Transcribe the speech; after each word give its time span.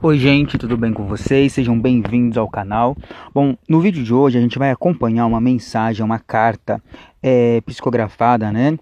Oi 0.00 0.16
gente, 0.16 0.56
tudo 0.56 0.76
bem 0.76 0.92
com 0.92 1.06
vocês? 1.06 1.52
Sejam 1.52 1.76
bem-vindos 1.76 2.38
ao 2.38 2.48
canal. 2.48 2.96
Bom, 3.34 3.56
no 3.68 3.80
vídeo 3.80 4.04
de 4.04 4.14
hoje 4.14 4.38
a 4.38 4.40
gente 4.40 4.56
vai 4.56 4.70
acompanhar 4.70 5.26
uma 5.26 5.40
mensagem, 5.40 6.04
uma 6.04 6.20
carta 6.20 6.80
é, 7.20 7.60
psicografada, 7.62 8.52
né? 8.52 8.78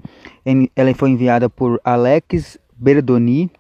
Ela 0.77 0.93
foi 0.93 1.09
enviada 1.09 1.49
por 1.49 1.81
Alex 1.83 2.59
Berdoni, 2.77 3.51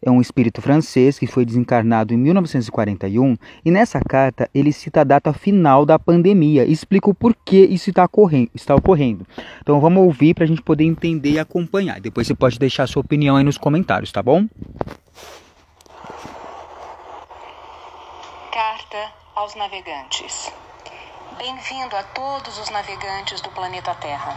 é 0.00 0.08
um 0.08 0.20
espírito 0.20 0.62
francês 0.62 1.18
que 1.18 1.26
foi 1.26 1.44
desencarnado 1.44 2.14
em 2.14 2.16
1941 2.16 3.36
e 3.64 3.72
nessa 3.72 4.00
carta 4.00 4.48
ele 4.54 4.72
cita 4.72 5.00
a 5.00 5.04
data 5.04 5.32
final 5.32 5.84
da 5.84 5.98
pandemia 5.98 6.64
e 6.64 6.70
explica 6.70 7.10
o 7.10 7.14
porquê 7.14 7.66
isso 7.68 7.90
está 7.90 8.04
ocorrendo. 8.04 8.50
Está 8.54 8.76
ocorrendo. 8.76 9.26
Então 9.60 9.80
vamos 9.80 10.04
ouvir 10.04 10.32
para 10.32 10.44
a 10.44 10.46
gente 10.46 10.62
poder 10.62 10.84
entender 10.84 11.32
e 11.32 11.38
acompanhar. 11.40 12.00
Depois 12.00 12.28
você 12.28 12.36
pode 12.36 12.56
deixar 12.56 12.86
sua 12.86 13.00
opinião 13.00 13.34
aí 13.34 13.42
nos 13.42 13.58
comentários, 13.58 14.12
tá 14.12 14.22
bom? 14.22 14.46
Aos 19.36 19.54
navegantes. 19.54 20.52
Bem-vindo 21.38 21.94
a 21.94 22.02
todos 22.02 22.58
os 22.58 22.70
navegantes 22.70 23.40
do 23.40 23.48
planeta 23.52 23.94
Terra. 23.94 24.36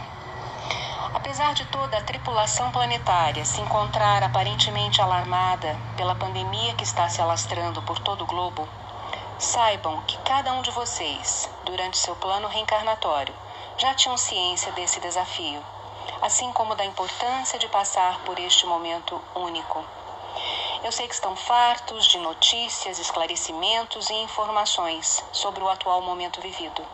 Apesar 1.12 1.54
de 1.54 1.64
toda 1.66 1.98
a 1.98 2.02
tripulação 2.04 2.70
planetária 2.70 3.44
se 3.44 3.60
encontrar 3.60 4.22
aparentemente 4.22 5.02
alarmada 5.02 5.76
pela 5.96 6.14
pandemia 6.14 6.72
que 6.74 6.84
está 6.84 7.08
se 7.08 7.20
alastrando 7.20 7.82
por 7.82 7.98
todo 7.98 8.22
o 8.22 8.26
globo, 8.28 8.68
saibam 9.40 10.00
que 10.02 10.16
cada 10.18 10.52
um 10.52 10.62
de 10.62 10.70
vocês, 10.70 11.50
durante 11.64 11.98
seu 11.98 12.14
plano 12.14 12.46
reencarnatório, 12.46 13.34
já 13.76 13.92
tinham 13.94 14.16
ciência 14.16 14.70
desse 14.70 15.00
desafio, 15.00 15.60
assim 16.22 16.52
como 16.52 16.76
da 16.76 16.84
importância 16.84 17.58
de 17.58 17.66
passar 17.66 18.20
por 18.20 18.38
este 18.38 18.66
momento 18.66 19.20
único 19.34 19.84
eu 20.84 20.92
sei 20.92 21.08
que 21.08 21.14
estão 21.14 21.34
fartos 21.34 22.04
de 22.08 22.18
notícias, 22.18 22.98
esclarecimentos 22.98 24.10
e 24.10 24.14
informações 24.16 25.24
sobre 25.32 25.64
o 25.64 25.68
atual 25.70 26.02
momento 26.02 26.42
vivido. 26.42 26.84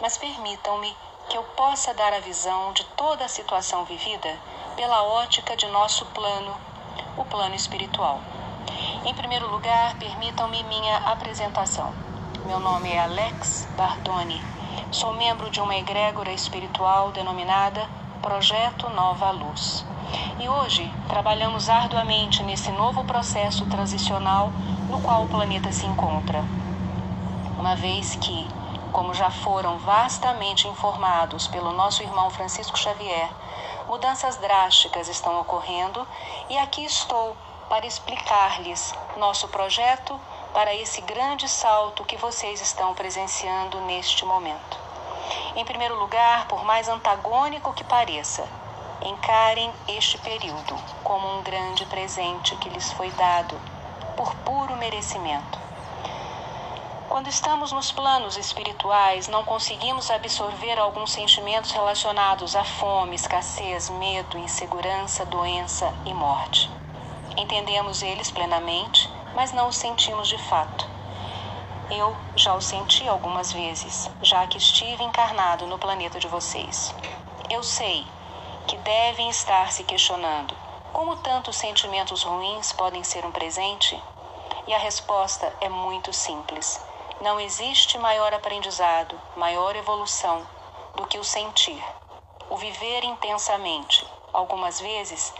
Mas 0.00 0.16
permitam-me 0.16 0.96
que 1.28 1.36
eu 1.36 1.42
possa 1.42 1.92
dar 1.92 2.12
a 2.12 2.20
visão 2.20 2.72
de 2.72 2.84
toda 2.96 3.24
a 3.24 3.28
situação 3.28 3.84
vivida 3.84 4.32
pela 4.76 5.02
ótica 5.02 5.56
de 5.56 5.66
nosso 5.66 6.06
plano, 6.06 6.56
o 7.16 7.24
plano 7.24 7.56
espiritual. 7.56 8.20
Em 9.04 9.12
primeiro 9.12 9.50
lugar, 9.50 9.98
permitam-me 9.98 10.62
minha 10.62 10.96
apresentação. 10.98 11.92
Meu 12.44 12.60
nome 12.60 12.92
é 12.92 13.00
Alex 13.00 13.66
Bardoni. 13.76 14.40
Sou 14.92 15.12
membro 15.14 15.50
de 15.50 15.60
uma 15.60 15.74
egrégora 15.74 16.30
espiritual 16.30 17.10
denominada 17.10 17.90
Projeto 18.22 18.88
Nova 18.90 19.32
Luz. 19.32 19.84
E 20.38 20.48
hoje 20.48 20.92
trabalhamos 21.08 21.68
arduamente 21.68 22.42
nesse 22.42 22.70
novo 22.70 23.04
processo 23.04 23.64
transicional 23.66 24.52
no 24.88 25.00
qual 25.00 25.24
o 25.24 25.28
planeta 25.28 25.72
se 25.72 25.86
encontra. 25.86 26.44
Uma 27.58 27.74
vez 27.74 28.16
que, 28.16 28.48
como 28.92 29.14
já 29.14 29.30
foram 29.30 29.78
vastamente 29.78 30.68
informados 30.68 31.48
pelo 31.48 31.72
nosso 31.72 32.02
irmão 32.02 32.30
Francisco 32.30 32.78
Xavier, 32.78 33.30
mudanças 33.88 34.36
drásticas 34.36 35.08
estão 35.08 35.40
ocorrendo 35.40 36.06
e 36.48 36.58
aqui 36.58 36.84
estou 36.84 37.36
para 37.68 37.86
explicar-lhes 37.86 38.94
nosso 39.16 39.48
projeto 39.48 40.20
para 40.52 40.74
esse 40.74 41.00
grande 41.00 41.48
salto 41.48 42.04
que 42.04 42.16
vocês 42.16 42.60
estão 42.60 42.94
presenciando 42.94 43.80
neste 43.82 44.24
momento. 44.24 44.78
Em 45.56 45.64
primeiro 45.64 45.98
lugar, 45.98 46.46
por 46.46 46.64
mais 46.64 46.88
antagônico 46.88 47.72
que 47.72 47.82
pareça, 47.82 48.46
Encarem 49.06 49.72
este 49.86 50.18
período 50.18 50.76
como 51.04 51.38
um 51.38 51.42
grande 51.44 51.86
presente 51.86 52.56
que 52.56 52.68
lhes 52.68 52.92
foi 52.94 53.08
dado 53.12 53.56
por 54.16 54.34
puro 54.38 54.76
merecimento. 54.76 55.56
Quando 57.08 57.28
estamos 57.28 57.70
nos 57.70 57.92
planos 57.92 58.36
espirituais, 58.36 59.28
não 59.28 59.44
conseguimos 59.44 60.10
absorver 60.10 60.76
alguns 60.76 61.12
sentimentos 61.12 61.70
relacionados 61.70 62.56
à 62.56 62.64
fome, 62.64 63.14
escassez, 63.14 63.88
medo, 63.90 64.36
insegurança, 64.38 65.24
doença 65.24 65.94
e 66.04 66.12
morte. 66.12 66.68
Entendemos 67.36 68.02
eles 68.02 68.32
plenamente, 68.32 69.08
mas 69.36 69.52
não 69.52 69.68
os 69.68 69.76
sentimos 69.76 70.26
de 70.26 70.38
fato. 70.48 70.84
Eu 71.92 72.16
já 72.34 72.56
os 72.56 72.66
senti 72.66 73.06
algumas 73.06 73.52
vezes, 73.52 74.10
já 74.20 74.44
que 74.48 74.58
estive 74.58 75.04
encarnado 75.04 75.64
no 75.68 75.78
planeta 75.78 76.18
de 76.18 76.26
vocês. 76.26 76.92
Eu 77.48 77.62
sei 77.62 78.04
que 78.66 78.76
devem 78.78 79.28
estar 79.30 79.70
se 79.70 79.84
questionando: 79.84 80.56
como 80.92 81.16
tantos 81.16 81.56
sentimentos 81.56 82.22
ruins 82.22 82.72
podem 82.72 83.04
ser 83.04 83.24
um 83.24 83.30
presente? 83.30 84.00
E 84.66 84.74
a 84.74 84.78
resposta 84.78 85.52
é 85.60 85.68
muito 85.68 86.12
simples. 86.12 86.80
Não 87.20 87.38
existe 87.38 87.96
maior 87.98 88.34
aprendizado, 88.34 89.18
maior 89.36 89.76
evolução 89.76 90.46
do 90.96 91.06
que 91.06 91.18
o 91.18 91.24
sentir, 91.24 91.82
o 92.50 92.56
viver 92.56 93.04
intensamente. 93.04 94.06
Algumas 94.32 94.80
vezes, 94.80 95.32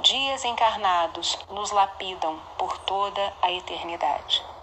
dias 0.00 0.44
encarnados 0.44 1.38
nos 1.50 1.70
lapidam 1.70 2.38
por 2.58 2.76
toda 2.78 3.32
a 3.40 3.50
eternidade. 3.50 4.53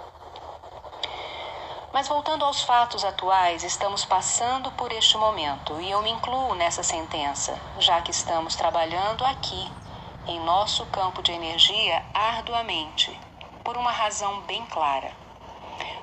Mas 1.93 2.07
voltando 2.07 2.45
aos 2.45 2.63
fatos 2.63 3.03
atuais, 3.03 3.65
estamos 3.65 4.05
passando 4.05 4.71
por 4.71 4.93
este 4.93 5.17
momento 5.17 5.79
e 5.81 5.91
eu 5.91 6.01
me 6.01 6.09
incluo 6.09 6.55
nessa 6.55 6.81
sentença, 6.83 7.59
já 7.79 8.01
que 8.01 8.11
estamos 8.11 8.55
trabalhando 8.55 9.25
aqui, 9.25 9.69
em 10.25 10.39
nosso 10.39 10.85
campo 10.85 11.21
de 11.21 11.33
energia, 11.33 12.01
arduamente, 12.13 13.11
por 13.61 13.75
uma 13.75 13.91
razão 13.91 14.39
bem 14.41 14.65
clara. 14.67 15.11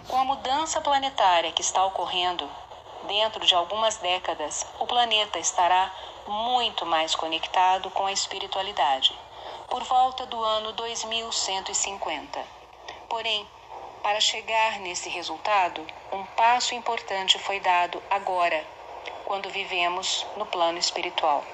Com 0.07 0.19
a 0.19 0.25
mudança 0.25 0.79
planetária 0.83 1.53
que 1.53 1.63
está 1.63 1.83
ocorrendo, 1.87 2.47
dentro 3.05 3.47
de 3.47 3.55
algumas 3.55 3.97
décadas, 3.97 4.67
o 4.79 4.87
planeta 4.87 5.39
estará 5.39 5.91
muito 6.27 6.85
mais 6.85 7.15
conectado 7.15 7.91
com 7.91 8.05
a 8.05 8.13
espiritualidade, 8.13 9.19
por 9.71 9.83
volta 9.85 10.27
do 10.27 10.43
ano 10.45 10.73
2150. 10.73 12.45
Porém, 13.09 13.49
para 14.03 14.21
chegar 14.21 14.79
nesse 14.81 15.09
resultado, 15.09 15.87
um 16.13 16.25
passo 16.25 16.75
importante 16.75 17.39
foi 17.39 17.61
dado 17.61 18.03
agora, 18.11 18.65
quando 19.25 19.51
vivemos 19.51 20.27
no 20.37 20.47
plano 20.47 20.79
espiritual. 20.79 21.45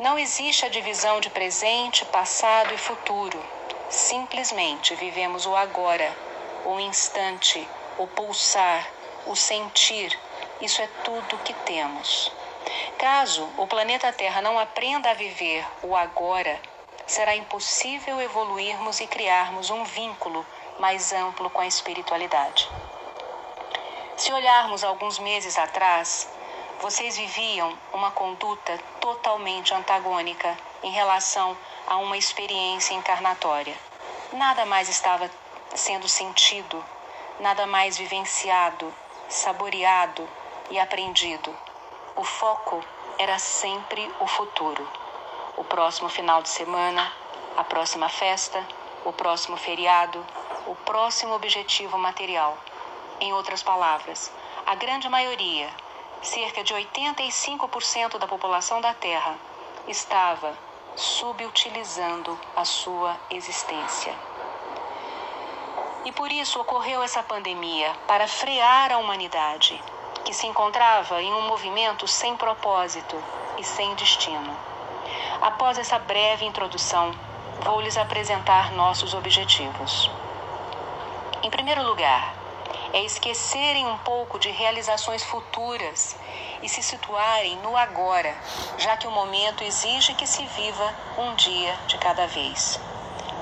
Não 0.00 0.18
existe 0.18 0.64
a 0.64 0.68
divisão 0.68 1.20
de 1.20 1.30
presente, 1.30 2.04
passado 2.06 2.72
e 2.74 2.78
futuro. 2.78 3.42
Simplesmente 3.88 4.94
vivemos 4.94 5.46
o 5.46 5.56
agora, 5.56 6.14
o 6.64 6.78
instante, 6.80 7.66
o 7.98 8.06
pulsar, 8.06 8.86
o 9.26 9.34
sentir. 9.34 10.18
Isso 10.60 10.82
é 10.82 10.88
tudo 11.04 11.38
que 11.38 11.52
temos. 11.52 12.32
Caso 12.98 13.48
o 13.56 13.66
planeta 13.66 14.12
Terra 14.12 14.42
não 14.42 14.58
aprenda 14.58 15.10
a 15.10 15.14
viver 15.14 15.66
o 15.82 15.94
agora, 15.94 16.60
será 17.06 17.36
impossível 17.36 18.20
evoluirmos 18.20 19.00
e 19.00 19.06
criarmos 19.06 19.70
um 19.70 19.84
vínculo 19.84 20.44
mais 20.78 21.12
amplo 21.12 21.50
com 21.50 21.60
a 21.60 21.66
espiritualidade. 21.66 22.68
Se 24.16 24.32
olharmos 24.32 24.82
alguns 24.82 25.18
meses 25.18 25.58
atrás, 25.58 26.28
vocês 26.80 27.16
viviam 27.16 27.76
uma 27.92 28.10
conduta 28.10 28.78
totalmente 29.00 29.72
antagônica 29.74 30.56
em 30.82 30.90
relação 30.90 31.56
a 31.86 31.96
uma 31.96 32.16
experiência 32.16 32.94
encarnatória. 32.94 33.76
Nada 34.32 34.66
mais 34.66 34.88
estava 34.88 35.30
sendo 35.74 36.08
sentido, 36.08 36.84
nada 37.40 37.66
mais 37.66 37.96
vivenciado, 37.96 38.92
saboreado 39.28 40.28
e 40.70 40.78
aprendido. 40.78 41.54
O 42.14 42.24
foco 42.24 42.82
era 43.18 43.38
sempre 43.38 44.10
o 44.20 44.26
futuro. 44.26 44.88
O 45.56 45.64
próximo 45.64 46.08
final 46.08 46.42
de 46.42 46.48
semana, 46.48 47.12
a 47.56 47.64
próxima 47.64 48.08
festa, 48.08 48.66
o 49.04 49.12
próximo 49.12 49.56
feriado, 49.56 50.24
o 50.66 50.74
próximo 50.74 51.34
objetivo 51.34 51.96
material. 51.96 52.58
Em 53.20 53.32
outras 53.32 53.62
palavras, 53.62 54.32
a 54.66 54.74
grande 54.74 55.08
maioria, 55.08 55.68
cerca 56.22 56.64
de 56.64 56.74
85% 56.74 58.18
da 58.18 58.26
população 58.26 58.80
da 58.80 58.92
Terra, 58.92 59.36
estava 59.86 60.58
subutilizando 60.96 62.38
a 62.56 62.64
sua 62.64 63.16
existência. 63.30 64.14
E 66.04 66.12
por 66.12 66.30
isso 66.30 66.60
ocorreu 66.60 67.02
essa 67.02 67.22
pandemia 67.22 67.92
para 68.06 68.26
frear 68.26 68.92
a 68.92 68.98
humanidade, 68.98 69.80
que 70.24 70.34
se 70.34 70.46
encontrava 70.46 71.22
em 71.22 71.32
um 71.32 71.42
movimento 71.42 72.08
sem 72.08 72.36
propósito 72.36 73.16
e 73.58 73.64
sem 73.64 73.94
destino. 73.94 74.56
Após 75.40 75.78
essa 75.78 75.98
breve 75.98 76.44
introdução, 76.44 77.12
vou 77.60 77.80
lhes 77.80 77.96
apresentar 77.96 78.72
nossos 78.72 79.14
objetivos. 79.14 80.10
Em 81.42 81.50
primeiro 81.50 81.82
lugar, 81.82 82.34
é 82.94 83.04
esquecerem 83.04 83.86
um 83.86 83.98
pouco 83.98 84.38
de 84.38 84.50
realizações 84.50 85.22
futuras 85.22 86.16
e 86.62 86.68
se 86.68 86.82
situarem 86.82 87.58
no 87.58 87.76
agora, 87.76 88.34
já 88.78 88.96
que 88.96 89.06
o 89.06 89.10
momento 89.10 89.62
exige 89.62 90.14
que 90.14 90.26
se 90.26 90.44
viva 90.46 90.94
um 91.18 91.34
dia 91.34 91.76
de 91.88 91.98
cada 91.98 92.26
vez. 92.26 92.80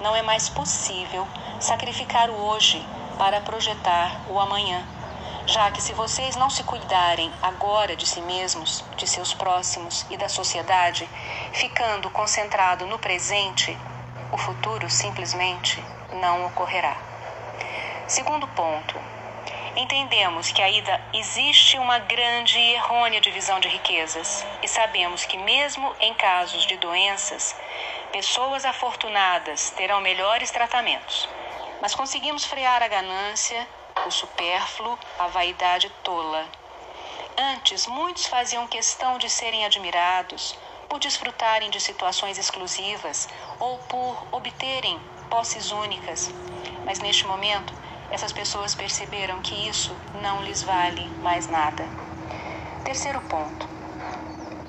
Não 0.02 0.14
é 0.14 0.22
mais 0.22 0.48
possível 0.48 1.26
sacrificar 1.60 2.30
o 2.30 2.34
hoje 2.34 2.84
para 3.16 3.40
projetar 3.40 4.22
o 4.28 4.40
amanhã. 4.40 4.84
Já 5.46 5.70
que 5.70 5.80
se 5.80 5.92
vocês 5.92 6.34
não 6.34 6.50
se 6.50 6.64
cuidarem 6.64 7.32
agora 7.40 7.94
de 7.94 8.06
si 8.06 8.20
mesmos, 8.22 8.84
de 8.96 9.06
seus 9.06 9.32
próximos 9.32 10.04
e 10.10 10.16
da 10.16 10.28
sociedade, 10.28 11.08
ficando 11.52 12.10
concentrado 12.10 12.86
no 12.86 12.98
presente, 12.98 13.78
o 14.32 14.36
futuro 14.36 14.90
simplesmente 14.90 15.82
não 16.12 16.46
ocorrerá. 16.46 17.13
Segundo 18.06 18.46
ponto, 18.48 19.00
entendemos 19.74 20.52
que 20.52 20.60
ainda 20.60 21.00
existe 21.14 21.78
uma 21.78 21.98
grande 22.00 22.58
e 22.58 22.74
errônea 22.74 23.18
divisão 23.18 23.58
de 23.58 23.66
riquezas 23.66 24.44
e 24.62 24.68
sabemos 24.68 25.24
que, 25.24 25.38
mesmo 25.38 25.96
em 25.98 26.12
casos 26.12 26.66
de 26.66 26.76
doenças, 26.76 27.56
pessoas 28.12 28.66
afortunadas 28.66 29.70
terão 29.70 30.02
melhores 30.02 30.50
tratamentos. 30.50 31.26
Mas 31.80 31.94
conseguimos 31.94 32.44
frear 32.44 32.82
a 32.82 32.88
ganância, 32.88 33.66
o 34.06 34.10
supérfluo, 34.10 34.98
a 35.18 35.28
vaidade 35.28 35.88
tola. 36.02 36.46
Antes, 37.38 37.86
muitos 37.86 38.26
faziam 38.26 38.68
questão 38.68 39.16
de 39.16 39.30
serem 39.30 39.64
admirados 39.64 40.58
por 40.90 40.98
desfrutarem 40.98 41.70
de 41.70 41.80
situações 41.80 42.36
exclusivas 42.36 43.30
ou 43.58 43.78
por 43.78 44.26
obterem 44.30 45.00
posses 45.30 45.70
únicas. 45.70 46.30
Mas 46.84 47.00
neste 47.00 47.26
momento, 47.26 47.72
essas 48.14 48.32
pessoas 48.32 48.76
perceberam 48.76 49.42
que 49.42 49.68
isso 49.68 49.92
não 50.22 50.40
lhes 50.44 50.62
vale 50.62 51.04
mais 51.20 51.48
nada. 51.48 51.84
Terceiro 52.84 53.20
ponto. 53.22 53.68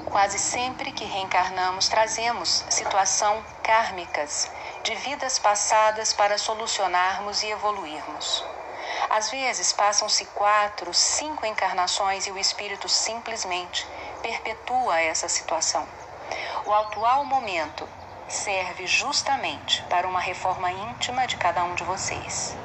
Quase 0.05 0.39
sempre 0.39 0.91
que 0.91 1.05
reencarnamos, 1.05 1.87
trazemos 1.87 2.65
situação 2.69 3.45
kármicas 3.61 4.49
de 4.83 4.95
vidas 4.95 5.37
passadas 5.37 6.11
para 6.11 6.39
solucionarmos 6.39 7.43
e 7.43 7.51
evoluirmos. 7.51 8.43
Às 9.11 9.29
vezes 9.29 9.71
passam-se 9.71 10.25
quatro, 10.25 10.91
cinco 10.91 11.45
encarnações 11.45 12.25
e 12.25 12.31
o 12.31 12.39
espírito 12.39 12.89
simplesmente 12.89 13.85
perpetua 14.23 14.99
essa 14.99 15.29
situação. 15.29 15.87
O 16.65 16.73
atual 16.73 17.23
momento 17.23 17.87
serve 18.27 18.87
justamente 18.87 19.83
para 19.83 20.07
uma 20.07 20.19
reforma 20.19 20.71
íntima 20.71 21.27
de 21.27 21.37
cada 21.37 21.63
um 21.63 21.75
de 21.75 21.83
vocês. 21.83 22.57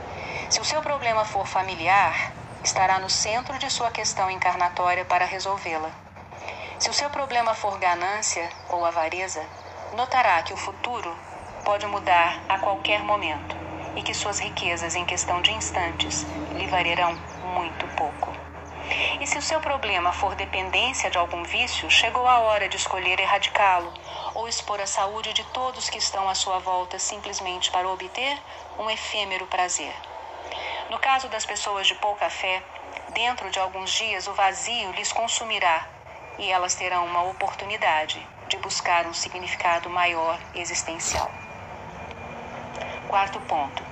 Se 0.51 0.61
o 0.61 0.65
seu 0.65 0.83
problema 0.83 1.25
for 1.25 1.47
familiar, 1.47 2.33
estará 2.65 2.99
no 2.99 3.09
centro 3.09 3.57
de 3.57 3.71
sua 3.71 3.89
questão 3.93 4.29
encarnatória 4.29 5.05
para 5.05 5.25
resolvê-la. 5.25 5.93
Se 6.77 6.91
o 6.91 6.93
seu 6.93 7.09
problema 7.09 7.55
for 7.55 7.79
ganância 7.79 8.51
ou 8.69 8.85
avareza, 8.85 9.41
notará 9.95 10.43
que 10.43 10.53
o 10.53 10.57
futuro 10.57 11.17
pode 11.65 11.87
mudar 11.87 12.43
a 12.49 12.59
qualquer 12.59 13.01
momento 13.05 13.57
e 13.95 14.03
que 14.03 14.13
suas 14.13 14.41
riquezas 14.41 14.97
em 14.97 15.05
questão 15.05 15.41
de 15.41 15.53
instantes 15.53 16.27
lhe 16.57 16.67
valerão 16.67 17.17
muito 17.55 17.87
pouco. 17.95 18.33
E 19.21 19.27
se 19.29 19.39
o 19.39 19.43
seu 19.43 19.61
problema 19.61 20.13
for 20.13 20.35
dependência 20.35 21.13
de 21.13 21.17
algum 21.17 21.45
vício, 21.45 21.89
chegou 21.89 22.27
a 22.27 22.41
hora 22.41 22.69
de 22.69 22.77
escolher 22.77 23.21
erradicá-lo 23.21 23.95
ou 24.35 24.49
expor 24.49 24.81
a 24.81 24.87
saúde 24.87 25.33
de 25.33 25.45
todos 25.45 25.89
que 25.89 25.99
estão 25.99 26.29
à 26.29 26.35
sua 26.35 26.59
volta 26.59 26.99
simplesmente 26.99 27.71
para 27.71 27.89
obter 27.89 28.37
um 28.81 28.91
efêmero 28.91 29.47
prazer. 29.47 29.95
No 30.89 30.99
caso 30.99 31.29
das 31.29 31.47
pessoas 31.47 31.87
de 31.87 31.95
pouca 31.97 32.29
fé, 32.29 32.63
dentro 33.11 33.51
de 33.51 33.59
alguns 33.59 33.91
dias 33.93 34.27
o 34.27 34.35
vazio 34.35 34.93
lhes 34.93 35.13
consumirá 35.13 35.87
e 36.39 36.51
elas 36.51 36.75
terão 36.75 37.07
uma 37.07 37.23
oportunidade 37.23 38.27
de 38.49 38.57
buscar 38.59 39.07
um 39.07 39.15
significado 39.15 39.89
maior 39.91 40.39
existencial. 40.55 41.31
Quarto 43.09 43.41
ponto. 43.41 43.83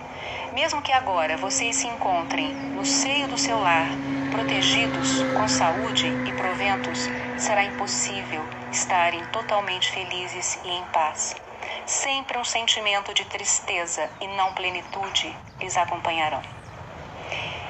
Mesmo 0.53 0.83
que 0.83 0.93
agora 0.93 1.37
vocês 1.37 1.77
se 1.77 1.87
encontrem 1.87 2.57
no 2.75 2.85
seio 2.85 3.29
do 3.29 3.37
seu 3.37 3.59
lar, 3.59 3.97
protegidos, 4.31 5.25
com 5.35 5.47
saúde 5.49 6.17
e 6.25 6.33
proventos, 6.33 7.11
será 7.37 7.65
impossível 7.65 8.49
estarem 8.71 9.25
totalmente 9.27 9.91
felizes 9.91 10.59
e 10.65 10.69
em 10.69 10.85
paz. 10.87 11.35
Sempre 11.87 12.39
um 12.39 12.45
sentimento 12.45 13.15
de 13.15 13.25
tristeza 13.25 14.11
e 14.21 14.27
não 14.29 14.53
plenitude 14.55 15.37
lhes 15.61 15.77
acompanharão. 15.77 16.43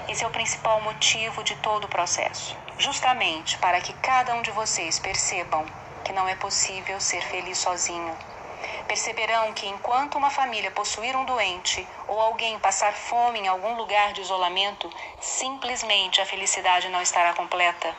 Esse 0.09 0.25
é 0.25 0.27
o 0.27 0.31
principal 0.31 0.81
motivo 0.81 1.45
de 1.45 1.55
todo 1.57 1.85
o 1.85 1.89
processo. 1.89 2.57
Justamente 2.79 3.59
para 3.59 3.81
que 3.81 3.93
cada 3.95 4.35
um 4.35 4.43
de 4.43 4.51
vocês 4.51 4.99
percebam 4.99 5.67
que 6.05 6.13
não 6.13 6.27
é 6.27 6.35
possível 6.35 6.99
ser 7.01 7.23
feliz 7.23 7.59
sozinho. 7.59 8.17
Perceberão 8.87 9.53
que 9.53 9.69
enquanto 9.69 10.17
uma 10.17 10.31
família 10.31 10.71
possuir 10.71 11.15
um 11.15 11.25
doente 11.25 11.87
ou 12.07 12.19
alguém 12.21 12.59
passar 12.59 12.95
fome 12.95 13.41
em 13.41 13.49
algum 13.49 13.75
lugar 13.75 14.13
de 14.15 14.23
isolamento, 14.23 14.91
simplesmente 15.21 16.21
a 16.21 16.27
felicidade 16.27 16.89
não 16.89 17.03
estará 17.03 17.35
completa. 17.35 17.95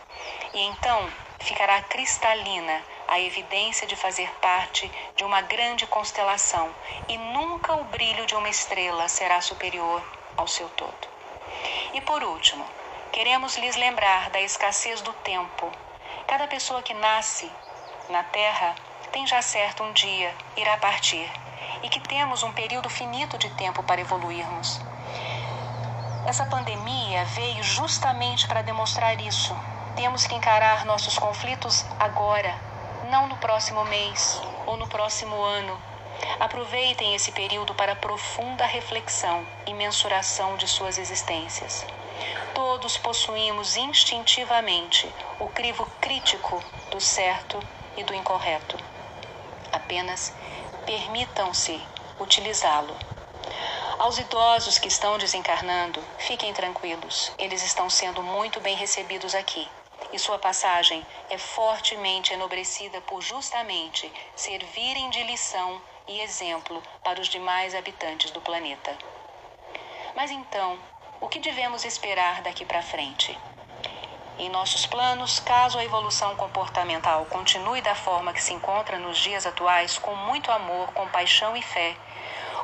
E 0.53 0.61
então 0.61 1.09
ficará 1.39 1.81
cristalina 1.83 2.83
a 3.09 3.19
evidência 3.19 3.87
de 3.87 3.95
fazer 3.95 4.29
parte 4.39 4.89
de 5.15 5.23
uma 5.23 5.41
grande 5.41 5.87
constelação 5.87 6.69
e 7.07 7.17
nunca 7.17 7.73
o 7.75 7.83
brilho 7.85 8.25
de 8.27 8.35
uma 8.35 8.47
estrela 8.47 9.07
será 9.07 9.41
superior 9.41 10.01
ao 10.37 10.47
seu 10.47 10.69
todo. 10.69 11.07
E 11.93 12.01
por 12.01 12.23
último, 12.23 12.63
queremos 13.11 13.57
lhes 13.57 13.75
lembrar 13.75 14.29
da 14.29 14.39
escassez 14.39 15.01
do 15.01 15.11
tempo. 15.13 15.71
Cada 16.27 16.47
pessoa 16.47 16.83
que 16.83 16.93
nasce 16.93 17.51
na 18.09 18.23
Terra 18.23 18.75
tem 19.11 19.25
já 19.25 19.41
certo 19.41 19.83
um 19.83 19.91
dia 19.91 20.33
irá 20.55 20.77
partir 20.77 21.27
e 21.81 21.89
que 21.89 21.99
temos 21.99 22.43
um 22.43 22.51
período 22.51 22.89
finito 22.89 23.39
de 23.39 23.49
tempo 23.55 23.81
para 23.81 24.01
evoluirmos. 24.01 24.79
Essa 26.27 26.45
pandemia 26.45 27.25
veio 27.25 27.63
justamente 27.63 28.47
para 28.47 28.61
demonstrar 28.61 29.19
isso. 29.19 29.55
Temos 29.95 30.27
que 30.27 30.35
encarar 30.35 30.85
nossos 30.85 31.17
conflitos 31.17 31.83
agora, 31.99 32.68
não 33.09 33.27
no 33.27 33.37
próximo 33.37 33.83
mês 33.85 34.41
ou 34.65 34.77
no 34.77 34.87
próximo 34.87 35.35
ano, 35.41 35.79
Aproveitem 36.39 37.15
esse 37.15 37.31
período 37.31 37.73
para 37.73 37.95
profunda 37.95 38.65
reflexão 38.65 39.45
e 39.65 39.73
mensuração 39.73 40.57
de 40.57 40.67
suas 40.67 40.97
existências. 40.97 41.85
Todos 42.53 42.97
possuímos 42.97 43.77
instintivamente 43.77 45.11
o 45.39 45.47
crivo 45.47 45.85
crítico 46.01 46.63
do 46.91 46.99
certo 46.99 47.59
e 47.95 48.03
do 48.03 48.13
incorreto. 48.13 48.77
Apenas 49.71 50.33
permitam-se 50.85 51.81
utilizá-lo. 52.19 52.95
Aos 53.97 54.17
idosos 54.17 54.77
que 54.77 54.87
estão 54.87 55.17
desencarnando, 55.17 56.01
fiquem 56.17 56.53
tranquilos, 56.53 57.31
eles 57.37 57.63
estão 57.63 57.89
sendo 57.89 58.23
muito 58.23 58.61
bem 58.61 58.75
recebidos 58.75 59.35
aqui 59.35 59.67
e 60.11 60.19
sua 60.19 60.39
passagem 60.39 61.05
é 61.29 61.37
fortemente 61.37 62.33
enobrecida 62.33 63.01
por 63.01 63.21
justamente 63.21 64.11
servirem 64.35 65.09
de 65.09 65.23
lição 65.23 65.81
e 66.07 66.21
exemplo 66.21 66.81
para 67.03 67.21
os 67.21 67.27
demais 67.27 67.75
habitantes 67.75 68.31
do 68.31 68.41
planeta. 68.41 68.97
Mas 70.15 70.31
então, 70.31 70.79
o 71.21 71.27
que 71.27 71.39
devemos 71.39 71.85
esperar 71.85 72.41
daqui 72.41 72.65
para 72.65 72.81
frente? 72.81 73.37
Em 74.37 74.49
nossos 74.49 74.85
planos, 74.85 75.39
caso 75.39 75.77
a 75.77 75.83
evolução 75.83 76.35
comportamental 76.35 77.25
continue 77.25 77.81
da 77.81 77.93
forma 77.93 78.31
que 78.31 78.41
se 78.41 78.53
encontra 78.53 78.97
nos 78.97 79.17
dias 79.17 79.45
atuais, 79.45 79.97
com 79.97 80.15
muito 80.15 80.49
amor, 80.51 80.93
compaixão 80.93 81.57
e 81.57 81.61
fé, 81.61 81.95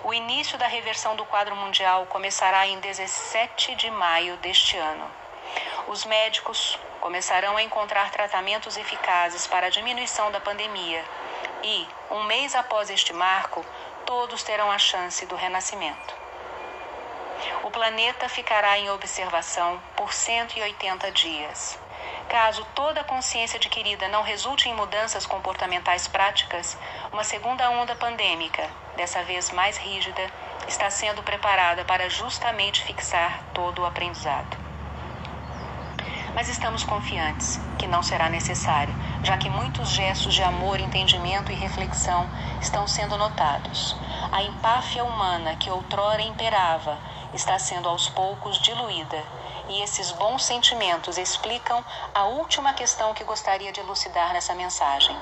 o 0.05 0.13
início 0.13 0.57
da 0.57 0.67
reversão 0.67 1.15
do 1.15 1.25
quadro 1.25 1.55
mundial 1.55 2.05
começará 2.05 2.67
em 2.67 2.79
17 2.79 3.75
de 3.75 3.89
maio 3.89 4.37
deste 4.37 4.77
ano. 4.77 5.24
Os 5.87 6.03
médicos 6.03 6.79
começarão 6.99 7.57
a 7.57 7.61
encontrar 7.61 8.09
tratamentos 8.09 8.75
eficazes 8.75 9.45
para 9.45 9.67
a 9.67 9.69
diminuição 9.69 10.31
da 10.31 10.39
pandemia 10.39 11.05
e, 11.61 11.87
um 12.09 12.23
mês 12.23 12.55
após 12.55 12.89
este 12.89 13.13
marco, 13.13 13.63
todos 14.03 14.41
terão 14.41 14.71
a 14.71 14.79
chance 14.79 15.23
do 15.27 15.35
renascimento. 15.35 16.15
O 17.63 17.69
planeta 17.69 18.27
ficará 18.27 18.79
em 18.79 18.89
observação 18.89 19.79
por 19.95 20.11
180 20.11 21.11
dias. 21.11 21.77
Caso 22.29 22.65
toda 22.73 23.01
a 23.01 23.03
consciência 23.03 23.57
adquirida 23.57 24.07
não 24.07 24.23
resulte 24.23 24.67
em 24.67 24.73
mudanças 24.73 25.27
comportamentais 25.27 26.07
práticas, 26.07 26.75
uma 27.11 27.23
segunda 27.23 27.69
onda 27.69 27.95
pandêmica, 27.95 28.67
dessa 28.95 29.23
vez 29.23 29.51
mais 29.51 29.77
rígida, 29.77 30.31
está 30.67 30.89
sendo 30.89 31.21
preparada 31.21 31.85
para 31.85 32.09
justamente 32.09 32.83
fixar 32.83 33.43
todo 33.53 33.83
o 33.83 33.85
aprendizado. 33.85 34.64
Mas 36.35 36.49
estamos 36.49 36.83
confiantes 36.83 37.61
que 37.77 37.87
não 37.87 38.03
será 38.03 38.27
necessário, 38.29 38.93
já 39.23 39.37
que 39.37 39.49
muitos 39.49 39.89
gestos 39.89 40.33
de 40.33 40.43
amor, 40.43 40.81
entendimento 40.81 41.49
e 41.49 41.55
reflexão 41.55 42.29
estão 42.59 42.85
sendo 42.85 43.17
notados. 43.17 43.95
A 44.33 44.43
empáfia 44.43 45.05
humana 45.05 45.55
que 45.55 45.71
outrora 45.71 46.21
imperava 46.21 46.99
está 47.33 47.57
sendo 47.57 47.87
aos 47.87 48.09
poucos 48.09 48.59
diluída, 48.59 49.23
e 49.69 49.81
esses 49.81 50.11
bons 50.11 50.43
sentimentos 50.43 51.17
explicam 51.17 51.81
a 52.13 52.25
última 52.25 52.73
questão 52.73 53.13
que 53.13 53.23
gostaria 53.23 53.71
de 53.71 53.79
elucidar 53.79 54.33
nessa 54.33 54.53
mensagem. 54.53 55.17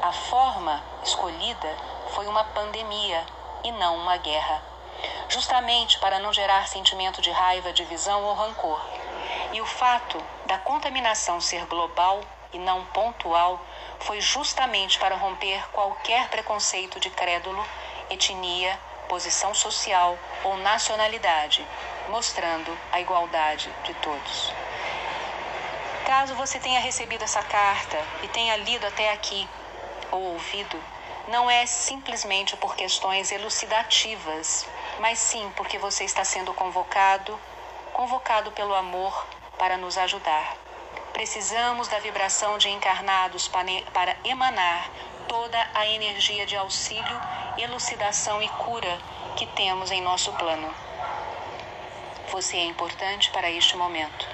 A 0.00 0.12
forma 0.12 0.80
escolhida 1.02 1.76
foi 2.14 2.28
uma 2.28 2.44
pandemia 2.44 3.26
e 3.64 3.72
não 3.72 3.96
uma 3.96 4.16
guerra. 4.16 4.62
justamente 5.28 5.98
para 5.98 6.18
não 6.20 6.32
gerar 6.32 6.68
sentimento 6.68 7.20
de 7.22 7.30
raiva, 7.30 7.72
divisão 7.72 8.22
ou 8.24 8.34
rancor. 8.34 8.80
E 9.52 9.60
o 9.60 9.66
fato 9.66 10.18
da 10.46 10.56
contaminação 10.56 11.38
ser 11.38 11.66
global 11.66 12.22
e 12.54 12.58
não 12.58 12.86
pontual 12.86 13.60
foi 14.00 14.18
justamente 14.18 14.98
para 14.98 15.14
romper 15.14 15.68
qualquer 15.70 16.28
preconceito 16.28 16.98
de 16.98 17.10
crédulo, 17.10 17.62
etnia, 18.08 18.80
posição 19.08 19.52
social 19.52 20.18
ou 20.42 20.56
nacionalidade, 20.56 21.66
mostrando 22.08 22.76
a 22.90 22.98
igualdade 22.98 23.70
de 23.84 23.92
todos. 23.94 24.54
Caso 26.06 26.34
você 26.34 26.58
tenha 26.58 26.80
recebido 26.80 27.22
essa 27.22 27.42
carta 27.42 28.02
e 28.22 28.28
tenha 28.28 28.56
lido 28.56 28.86
até 28.86 29.12
aqui 29.12 29.46
ou 30.10 30.32
ouvido, 30.32 30.82
não 31.28 31.50
é 31.50 31.66
simplesmente 31.66 32.56
por 32.56 32.74
questões 32.74 33.30
elucidativas, 33.30 34.66
mas 34.98 35.18
sim 35.18 35.52
porque 35.56 35.78
você 35.78 36.04
está 36.04 36.24
sendo 36.24 36.54
convocado, 36.54 37.38
convocado 37.92 38.50
pelo 38.52 38.74
amor 38.74 39.26
para 39.58 39.76
nos 39.76 39.96
ajudar. 39.98 40.56
Precisamos 41.12 41.88
da 41.88 41.98
vibração 41.98 42.58
de 42.58 42.68
encarnados 42.68 43.48
para 43.48 44.16
emanar 44.24 44.90
toda 45.28 45.58
a 45.74 45.86
energia 45.86 46.46
de 46.46 46.56
auxílio, 46.56 47.20
elucidação 47.58 48.42
e 48.42 48.48
cura 48.48 48.98
que 49.36 49.46
temos 49.46 49.90
em 49.90 50.00
nosso 50.02 50.32
plano. 50.32 50.72
Você 52.30 52.56
é 52.56 52.64
importante 52.64 53.30
para 53.30 53.50
este 53.50 53.76
momento. 53.76 54.26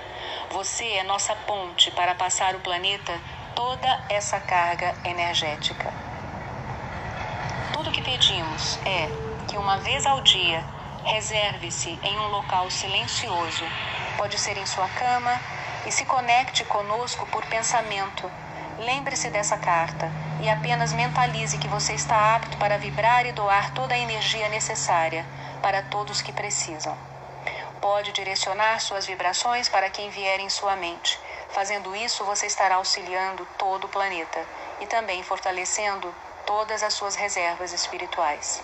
Você 0.51 0.89
é 0.93 1.03
nossa 1.03 1.35
ponte 1.35 1.91
para 1.91 2.15
passar 2.15 2.55
o 2.55 2.61
planeta 2.61 3.21
toda 3.55 4.05
essa 4.09 4.39
carga 4.41 4.95
energética. 5.05 5.93
Tudo 7.73 7.91
que 7.91 8.03
pedimos 8.03 8.79
é 8.87 9.09
que 9.49 9.57
uma 9.57 9.79
vez 9.79 10.07
ao 10.07 10.21
dia 10.21 10.65
reserve-se 11.05 11.99
em 12.03 12.19
um 12.19 12.29
local 12.29 12.71
silencioso, 12.71 13.65
pode 14.19 14.37
ser 14.37 14.59
em 14.59 14.67
sua 14.67 14.89
cama, 14.89 15.41
e 15.87 15.93
se 15.93 16.05
conecte 16.05 16.65
conosco 16.65 17.25
por 17.27 17.47
pensamento. 17.47 18.31
Lembre-se 18.79 19.31
dessa 19.31 19.57
carta 19.57 20.13
e 20.41 20.51
apenas 20.51 20.93
mentalize 20.93 21.57
que 21.57 21.67
você 21.67 21.95
está 21.95 22.37
apto 22.37 22.57
para 22.59 22.77
vibrar 22.77 23.25
e 23.25 23.33
doar 23.33 23.73
toda 23.73 23.95
a 23.95 23.99
energia 23.99 24.49
necessária 24.51 25.25
para 25.63 25.83
todos 25.83 26.21
que 26.21 26.33
precisam. 26.33 26.97
Pode 27.81 28.13
direcionar 28.13 28.81
suas 28.81 29.07
vibrações 29.07 29.69
para 29.69 29.89
quem 29.89 30.11
vier 30.11 30.41
em 30.41 30.51
sua 30.51 30.77
mente. 30.77 31.19
Fazendo 31.49 31.97
isso, 31.97 32.25
você 32.25 32.47
estará 32.47 32.75
auxiliando 32.75 33.47
todo 33.57 33.85
o 33.85 33.89
planeta 33.89 34.45
e 34.81 34.87
também 34.87 35.23
fortalecendo 35.23 36.15
todas 36.45 36.83
as 36.83 36.93
suas 36.93 37.15
reservas 37.15 37.73
espirituais. 37.73 38.63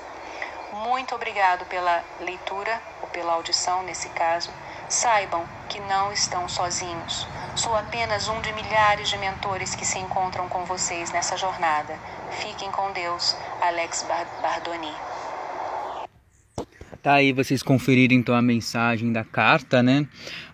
Muito 0.73 1.15
obrigado 1.15 1.65
pela 1.67 2.05
leitura 2.21 2.81
ou 3.01 3.09
pela 3.09 3.33
audição 3.33 3.83
nesse 3.83 4.09
caso. 4.11 4.51
Saibam 4.95 5.45
que 5.69 5.81
não 5.81 6.13
estão 6.13 6.49
sozinhos. 6.49 7.27
Sou 7.57 7.75
apenas 7.75 8.29
um 8.29 8.41
de 8.41 8.53
milhares 8.53 9.09
de 9.09 9.19
mentores 9.19 9.75
que 9.75 9.85
se 9.85 9.99
encontram 9.99 10.49
com 10.49 10.65
vocês 10.65 11.11
nessa 11.11 11.37
jornada. 11.37 11.99
Fiquem 12.31 12.71
com 12.71 12.93
Deus, 12.93 13.37
Alex 13.61 14.07
Bardoni. 14.41 14.93
Tá 17.03 17.15
aí 17.15 17.33
vocês 17.33 17.63
conferirem 17.63 18.21
então 18.21 18.35
a 18.35 18.41
mensagem 18.41 19.13
da 19.13 19.25
carta, 19.25 19.83
né? 19.83 20.07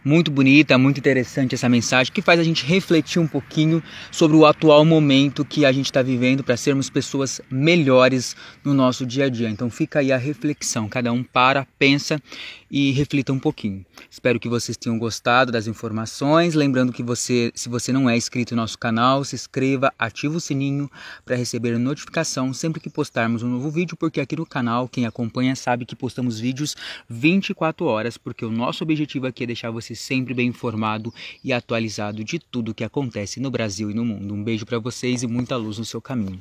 Muito 0.02 0.30
bonita, 0.30 0.76
muito 0.78 0.98
interessante 0.98 1.54
essa 1.54 1.68
mensagem 1.68 2.12
que 2.12 2.22
faz 2.22 2.40
a 2.40 2.42
gente 2.42 2.64
refletir 2.64 3.20
um 3.20 3.26
pouquinho 3.26 3.82
sobre 4.10 4.36
o 4.36 4.46
atual 4.46 4.84
momento 4.84 5.44
que 5.44 5.64
a 5.66 5.70
gente 5.70 5.84
está 5.84 6.02
vivendo 6.02 6.42
para 6.42 6.56
sermos 6.56 6.88
pessoas 6.88 7.42
melhores 7.50 8.34
no 8.64 8.72
nosso 8.72 9.04
dia 9.04 9.26
a 9.26 9.28
dia. 9.28 9.50
Então 9.50 9.70
fica 9.70 10.00
aí 10.00 10.10
a 10.10 10.16
reflexão, 10.16 10.88
cada 10.88 11.12
um 11.12 11.22
para, 11.22 11.68
pensa 11.78 12.20
e 12.70 12.92
reflita 12.92 13.32
um 13.32 13.38
pouquinho. 13.38 13.84
Espero 14.08 14.38
que 14.38 14.48
vocês 14.48 14.76
tenham 14.76 14.98
gostado 14.98 15.50
das 15.50 15.66
informações. 15.66 16.54
Lembrando 16.54 16.92
que 16.92 17.02
você, 17.02 17.50
se 17.54 17.68
você 17.68 17.92
não 17.92 18.08
é 18.08 18.16
inscrito 18.16 18.54
no 18.54 18.62
nosso 18.62 18.78
canal, 18.78 19.24
se 19.24 19.34
inscreva, 19.34 19.92
ative 19.98 20.36
o 20.36 20.40
sininho 20.40 20.90
para 21.24 21.36
receber 21.36 21.78
notificação 21.78 22.52
sempre 22.52 22.80
que 22.80 22.88
postarmos 22.88 23.42
um 23.42 23.48
novo 23.48 23.70
vídeo, 23.70 23.96
porque 23.96 24.20
aqui 24.20 24.36
no 24.36 24.46
canal, 24.46 24.88
quem 24.88 25.06
acompanha 25.06 25.56
sabe 25.56 25.84
que 25.84 25.96
postamos 25.96 26.38
vídeos 26.38 26.76
24 27.08 27.86
horas, 27.86 28.16
porque 28.16 28.44
o 28.44 28.50
nosso 28.50 28.84
objetivo 28.84 29.26
aqui 29.26 29.44
é 29.44 29.46
deixar 29.46 29.70
você 29.70 29.94
sempre 29.94 30.34
bem 30.34 30.48
informado 30.48 31.12
e 31.42 31.52
atualizado 31.52 32.22
de 32.22 32.38
tudo 32.38 32.74
que 32.74 32.84
acontece 32.84 33.40
no 33.40 33.50
Brasil 33.50 33.90
e 33.90 33.94
no 33.94 34.04
mundo. 34.04 34.34
Um 34.34 34.44
beijo 34.44 34.66
para 34.66 34.78
vocês 34.78 35.22
e 35.22 35.26
muita 35.26 35.56
luz 35.56 35.78
no 35.78 35.84
seu 35.84 36.00
caminho. 36.00 36.40